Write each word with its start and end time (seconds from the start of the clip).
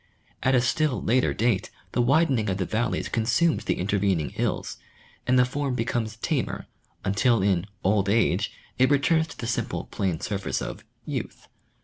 At 0.41 0.55
a 0.55 0.61
still 0.61 0.99
later 1.03 1.31
date 1.31 1.69
the 1.91 2.01
widening 2.01 2.49
of 2.49 2.57
the 2.57 2.65
valleys 2.65 3.07
consumes 3.07 3.65
the 3.65 3.77
intervening 3.77 4.29
hills, 4.31 4.77
and 5.27 5.37
the 5.37 5.45
form 5.45 5.75
becomes 5.75 6.15
tamer, 6.17 6.65
until 7.05 7.43
in" 7.43 7.67
old 7.83 8.09
age" 8.09 8.51
it 8.79 8.89
returns 8.89 9.27
to 9.27 9.37
the 9.37 9.45
simple 9.45 9.83
plain 9.91 10.19
surface 10.19 10.59
of" 10.59 10.83
youth." 11.15 11.45